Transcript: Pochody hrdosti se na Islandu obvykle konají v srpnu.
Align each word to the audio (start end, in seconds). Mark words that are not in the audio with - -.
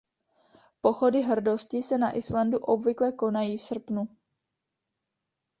Pochody 0.85 1.21
hrdosti 1.23 1.81
se 1.81 1.97
na 1.97 2.13
Islandu 2.17 2.57
obvykle 2.59 3.11
konají 3.11 3.57
v 3.57 3.61
srpnu. 3.61 4.07